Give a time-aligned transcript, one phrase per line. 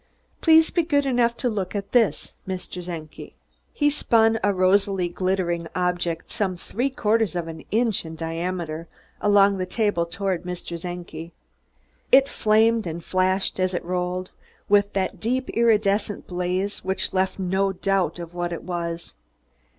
[0.41, 2.83] "Please be good enough to look at this, Mr.
[2.83, 3.35] Czenki."
[3.71, 8.87] He spun a rosily glittering object some three quarters of an inch in diameter,
[9.21, 10.75] along the table toward Mr.
[10.75, 11.33] Czenki.
[12.11, 14.31] It flamed and flashed as it rolled,
[14.67, 19.13] with that deep iridescent blaze which left no doubt of what it was.